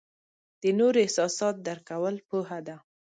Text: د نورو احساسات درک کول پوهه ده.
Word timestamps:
د 0.61 0.63
نورو 0.79 0.97
احساسات 1.05 1.55
درک 1.67 1.83
کول 1.89 2.15
پوهه 2.29 2.59
ده. 2.67 2.75